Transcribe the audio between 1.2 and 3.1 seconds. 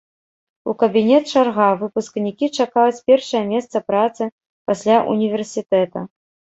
чарга, выпускнікі чакаюць